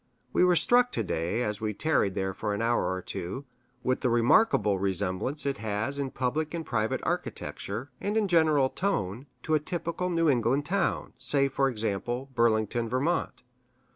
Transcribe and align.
We 0.33 0.43
were 0.43 0.55
struck 0.55 0.91
to 0.93 1.03
day, 1.03 1.43
as 1.43 1.61
we 1.61 1.75
tarried 1.75 2.15
there 2.15 2.33
for 2.33 2.55
an 2.55 2.61
hour 2.63 2.91
or 2.91 3.03
two, 3.03 3.45
with 3.83 4.01
the 4.01 4.09
remarkable 4.09 4.79
resemblance 4.79 5.45
it 5.45 5.59
has 5.59 5.99
in 5.99 6.09
public 6.09 6.55
and 6.55 6.65
private 6.65 7.01
architecture, 7.03 7.91
and 8.01 8.17
in 8.17 8.27
general 8.27 8.69
tone, 8.71 9.27
to 9.43 9.53
a 9.53 9.59
typical 9.59 10.09
New 10.09 10.27
England 10.27 10.65
town 10.65 11.13
say, 11.19 11.47
for 11.47 11.69
example, 11.69 12.31
Burlington, 12.33 12.89
Vt. 12.89 13.43